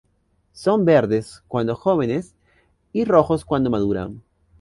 [0.53, 2.33] Son verdes cuando jóvenes
[2.91, 4.23] y rojos cuando maduran.